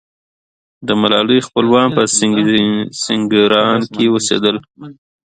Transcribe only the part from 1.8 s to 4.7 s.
په سینګران کې اوسېدل.